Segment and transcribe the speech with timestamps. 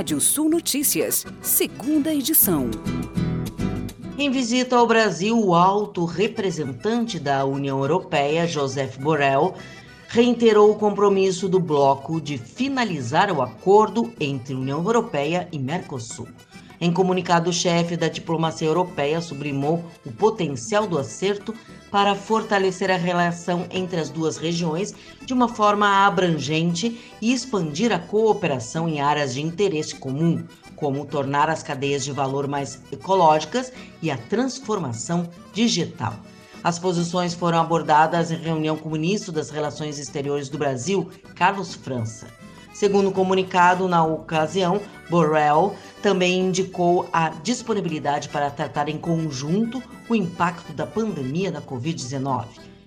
[0.00, 2.70] Rádio Sul Notícias, segunda edição.
[4.16, 9.52] Em visita ao Brasil, o alto representante da União Europeia, Joseph Borrell,
[10.08, 16.28] reiterou o compromisso do bloco de finalizar o acordo entre União Europeia e Mercosul.
[16.80, 21.54] Em comunicado, o chefe da diplomacia europeia sublimou o potencial do acerto
[21.90, 24.94] para fortalecer a relação entre as duas regiões
[25.24, 30.44] de uma forma abrangente e expandir a cooperação em áreas de interesse comum,
[30.76, 36.14] como tornar as cadeias de valor mais ecológicas e a transformação digital.
[36.62, 41.74] As posições foram abordadas em reunião com o ministro das Relações Exteriores do Brasil, Carlos
[41.74, 42.39] França.
[42.72, 44.80] Segundo o comunicado, na ocasião,
[45.10, 52.46] Borrell também indicou a disponibilidade para tratar em conjunto o impacto da pandemia da Covid-19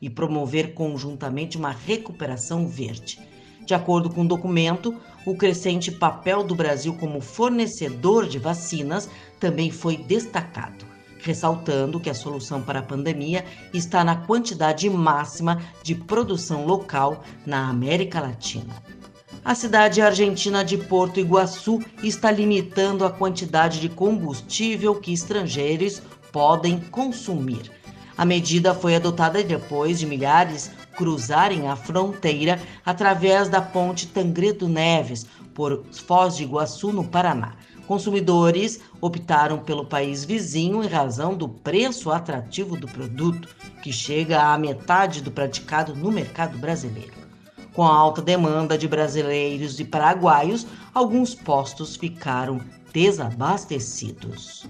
[0.00, 3.18] e promover conjuntamente uma recuperação verde.
[3.66, 4.94] De acordo com o documento,
[5.26, 9.08] o crescente papel do Brasil como fornecedor de vacinas
[9.40, 10.84] também foi destacado,
[11.18, 17.68] ressaltando que a solução para a pandemia está na quantidade máxima de produção local na
[17.68, 18.74] América Latina
[19.44, 26.00] a cidade argentina de Porto Iguaçu está limitando a quantidade de combustível que estrangeiros
[26.32, 27.70] podem consumir.
[28.16, 35.26] A medida foi adotada depois de milhares cruzarem a fronteira através da ponte Tangredo Neves
[35.52, 37.54] por Foz de Iguaçu, no Paraná.
[37.86, 43.46] Consumidores optaram pelo país vizinho em razão do preço atrativo do produto,
[43.82, 47.23] que chega à metade do praticado no mercado brasileiro.
[47.74, 52.60] Com a alta demanda de brasileiros e paraguaios, alguns postos ficaram
[52.92, 54.64] desabastecidos.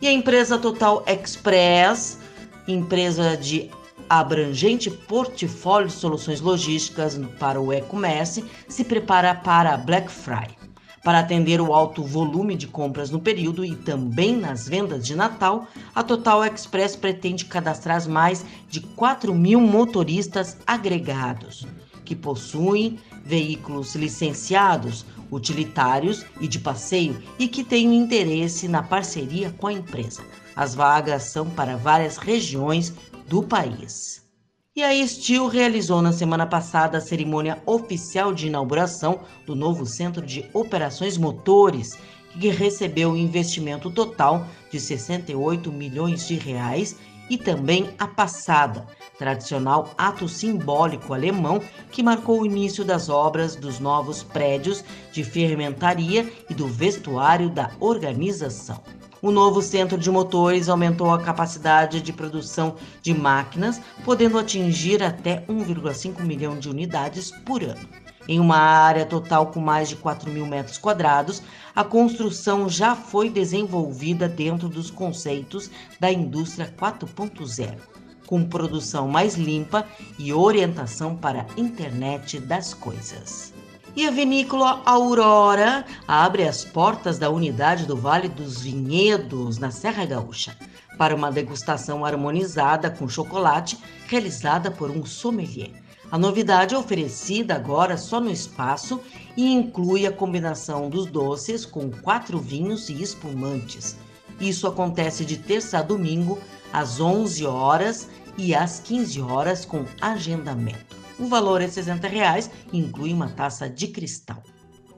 [0.00, 2.20] E a empresa Total Express,
[2.68, 3.68] empresa de
[4.08, 10.56] abrangente portfólio de soluções logísticas para o e-commerce, se prepara para Black Friday.
[11.02, 15.66] Para atender o alto volume de compras no período e também nas vendas de Natal,
[15.92, 21.66] a Total Express pretende cadastrar mais de 4 mil motoristas agregados
[22.08, 29.66] que possuem veículos licenciados, utilitários e de passeio e que tenham interesse na parceria com
[29.66, 30.24] a empresa.
[30.56, 32.94] As vagas são para várias regiões
[33.28, 34.26] do país.
[34.74, 40.24] E a Steel realizou na semana passada a cerimônia oficial de inauguração do novo Centro
[40.24, 41.98] de Operações Motores,
[42.40, 46.96] que recebeu um investimento total de 68 milhões de reais
[47.28, 48.86] e também a passada,
[49.18, 56.30] tradicional ato simbólico alemão que marcou o início das obras dos novos prédios de fermentaria
[56.48, 58.80] e do vestuário da organização.
[59.20, 65.44] O novo centro de motores aumentou a capacidade de produção de máquinas, podendo atingir até
[65.48, 68.07] 1,5 milhão de unidades por ano.
[68.28, 71.42] Em uma área total com mais de 4 mil metros quadrados,
[71.74, 77.78] a construção já foi desenvolvida dentro dos conceitos da indústria 4.0,
[78.26, 79.86] com produção mais limpa
[80.18, 83.54] e orientação para a internet das coisas.
[83.96, 90.04] E a vinícola Aurora abre as portas da unidade do Vale dos Vinhedos, na Serra
[90.04, 90.54] Gaúcha,
[90.98, 95.87] para uma degustação harmonizada com chocolate realizada por um sommelier.
[96.10, 98.98] A novidade é oferecida agora só no espaço
[99.36, 103.94] e inclui a combinação dos doces com quatro vinhos e espumantes.
[104.40, 106.38] Isso acontece de terça a domingo,
[106.72, 108.08] às 11 horas
[108.38, 110.96] e às 15 horas com agendamento.
[111.18, 114.42] O valor é 60 reais e inclui uma taça de cristal.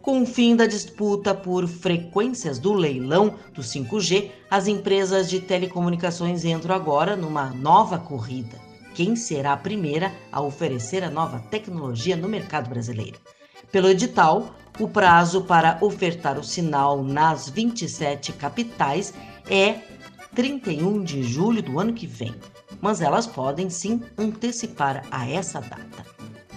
[0.00, 6.44] Com o fim da disputa por frequências do leilão do 5G, as empresas de telecomunicações
[6.44, 8.69] entram agora numa nova corrida
[9.00, 13.18] quem será a primeira a oferecer a nova tecnologia no mercado brasileiro.
[13.72, 19.14] Pelo edital, o prazo para ofertar o sinal nas 27 capitais
[19.48, 19.76] é
[20.34, 22.34] 31 de julho do ano que vem,
[22.78, 26.04] mas elas podem sim antecipar a essa data.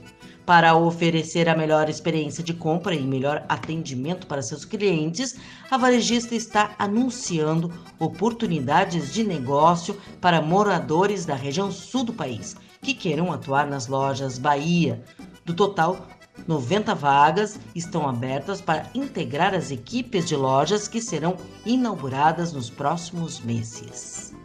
[0.45, 5.35] Para oferecer a melhor experiência de compra e melhor atendimento para seus clientes,
[5.71, 12.93] a varejista está anunciando oportunidades de negócio para moradores da região sul do país que
[12.93, 15.03] queiram atuar nas lojas Bahia.
[15.43, 16.07] Do total,
[16.47, 23.39] 90 vagas estão abertas para integrar as equipes de lojas que serão inauguradas nos próximos
[23.39, 24.35] meses.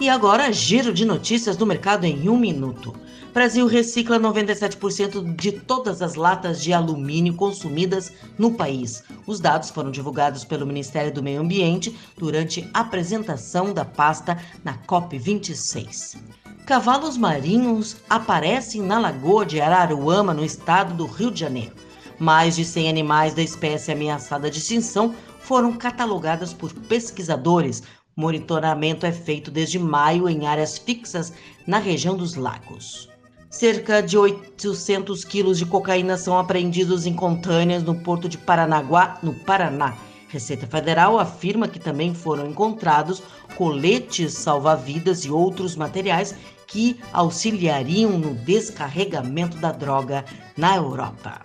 [0.00, 2.94] E agora, giro de notícias do mercado em um minuto.
[3.32, 9.02] Brasil recicla 97% de todas as latas de alumínio consumidas no país.
[9.26, 14.76] Os dados foram divulgados pelo Ministério do Meio Ambiente durante a apresentação da pasta na
[14.76, 16.18] COP26.
[16.66, 21.74] Cavalos marinhos aparecem na Lagoa de Araruama, no estado do Rio de Janeiro.
[22.18, 27.82] Mais de 100 animais da espécie ameaçada de extinção foram catalogadas por pesquisadores.
[28.14, 31.32] Monitoramento é feito desde maio em áreas fixas
[31.66, 33.10] na região dos lagos.
[33.52, 39.34] Cerca de 800 quilos de cocaína são apreendidos em contâneas no porto de Paranaguá, no
[39.34, 39.94] Paraná.
[40.30, 43.22] Receita Federal afirma que também foram encontrados
[43.54, 46.34] coletes salva-vidas e outros materiais
[46.66, 50.24] que auxiliariam no descarregamento da droga
[50.56, 51.42] na Europa.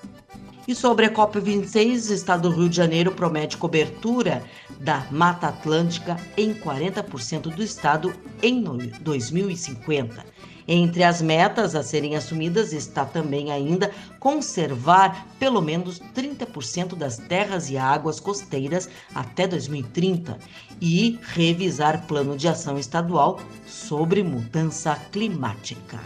[0.66, 4.42] E sobre a COP26, o Estado do Rio de Janeiro promete cobertura
[4.80, 8.64] da Mata Atlântica em 40% do estado em
[9.02, 10.26] 2050.
[10.68, 17.70] Entre as metas a serem assumidas está também ainda conservar pelo menos 30% das terras
[17.70, 20.38] e águas costeiras até 2030
[20.82, 26.00] e revisar plano de ação estadual sobre mudança climática.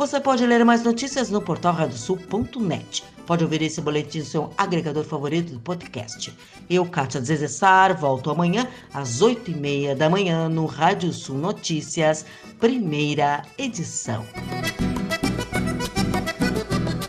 [0.00, 3.04] Você pode ler mais notícias no portal radiosul.net.
[3.26, 6.34] Pode ouvir esse boletim no seu agregador favorito do podcast.
[6.70, 12.24] Eu, Kátia Zezessar, volto amanhã às 8h30 da manhã no Rádio Sul Notícias,
[12.58, 14.24] primeira edição.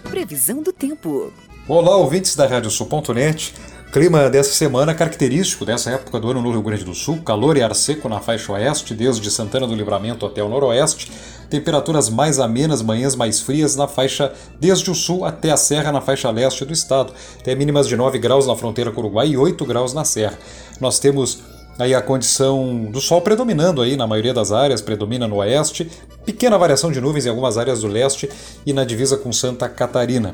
[0.09, 1.31] Previsão do tempo.
[1.69, 3.53] Olá, ouvintes da Radiosul.net.
[3.91, 7.61] Clima dessa semana característico dessa época do ano no Rio Grande do Sul, calor e
[7.61, 11.11] ar seco na faixa oeste, desde Santana do Livramento até o noroeste,
[11.49, 15.99] temperaturas mais amenas, manhãs mais frias na faixa desde o sul até a serra na
[15.99, 19.38] faixa leste do estado, até mínimas de 9 graus na fronteira com o Uruguai e
[19.38, 20.39] 8 graus na serra.
[20.79, 21.39] Nós temos
[21.77, 25.91] aí a condição do sol predominando aí na maioria das áreas, predomina no oeste,
[26.25, 28.29] pequena variação de nuvens em algumas áreas do leste
[28.65, 30.33] e na divisa com Santa Catarina.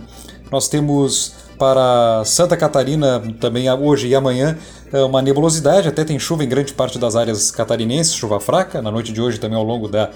[0.51, 4.57] Nós temos para Santa Catarina também hoje e amanhã
[4.92, 8.89] é uma nebulosidade, até tem chuva em grande parte das áreas catarinenses, chuva fraca, na
[8.89, 10.09] noite de hoje também ao longo da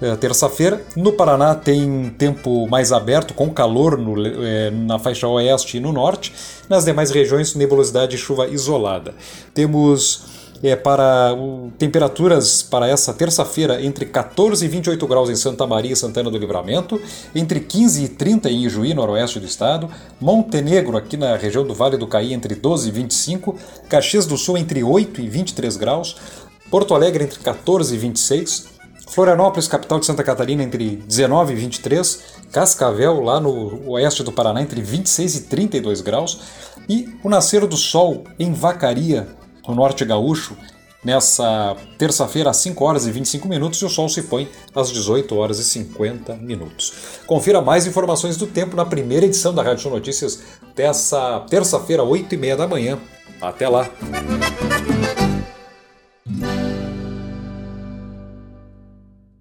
[0.00, 0.82] é, terça-feira.
[0.94, 5.92] No Paraná tem tempo mais aberto, com calor no, é, na faixa oeste e no
[5.92, 6.32] norte.
[6.68, 9.14] Nas demais regiões, nebulosidade e chuva isolada.
[9.54, 11.34] Temos é, para
[11.78, 16.38] temperaturas para essa terça-feira entre 14 e 28 graus em Santa Maria e Santana do
[16.38, 17.00] Livramento,
[17.34, 19.88] entre 15 e 30 em Ijuí, noroeste do estado,
[20.20, 23.56] Montenegro, aqui na região do Vale do Caí, entre 12 e 25,
[23.88, 26.16] Caxias do Sul, entre 8 e 23 graus,
[26.70, 28.78] Porto Alegre, entre 14 e 26,
[29.08, 32.22] Florianópolis, capital de Santa Catarina, entre 19 e 23,
[32.52, 36.40] Cascavel, lá no oeste do Paraná, entre 26 e 32 graus,
[36.88, 39.26] e o nascer do sol em Vacaria,
[39.68, 40.56] no norte gaúcho,
[41.04, 45.36] nessa terça-feira às 5 horas e 25 minutos e o sol se põe às 18
[45.36, 46.92] horas e 50 minutos.
[47.26, 50.42] Confira mais informações do tempo na primeira edição da Rádio Notícias
[50.74, 52.98] dessa terça-feira, 8 e meia da manhã.
[53.40, 53.88] Até lá!